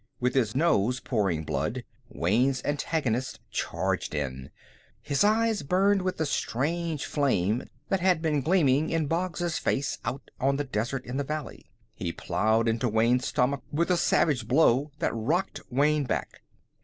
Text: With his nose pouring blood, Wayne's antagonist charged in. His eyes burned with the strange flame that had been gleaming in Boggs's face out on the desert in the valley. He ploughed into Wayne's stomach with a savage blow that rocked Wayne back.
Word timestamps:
With 0.19 0.33
his 0.33 0.55
nose 0.55 0.99
pouring 0.99 1.43
blood, 1.43 1.83
Wayne's 2.09 2.63
antagonist 2.65 3.39
charged 3.51 4.15
in. 4.15 4.49
His 4.99 5.23
eyes 5.23 5.61
burned 5.61 6.01
with 6.01 6.17
the 6.17 6.25
strange 6.25 7.05
flame 7.05 7.65
that 7.89 7.99
had 7.99 8.19
been 8.19 8.41
gleaming 8.41 8.89
in 8.89 9.05
Boggs's 9.05 9.59
face 9.59 9.99
out 10.03 10.31
on 10.39 10.55
the 10.55 10.63
desert 10.63 11.05
in 11.05 11.17
the 11.17 11.23
valley. 11.23 11.69
He 11.93 12.11
ploughed 12.11 12.67
into 12.67 12.89
Wayne's 12.89 13.27
stomach 13.27 13.61
with 13.71 13.91
a 13.91 13.95
savage 13.95 14.47
blow 14.47 14.89
that 14.97 15.13
rocked 15.13 15.61
Wayne 15.69 16.05
back. 16.05 16.41